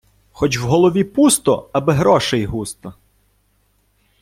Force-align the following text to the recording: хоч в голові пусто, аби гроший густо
хоч 0.31 0.57
в 0.57 0.61
голові 0.67 1.03
пусто, 1.03 1.69
аби 1.73 1.93
гроший 1.93 2.45
густо 2.45 2.93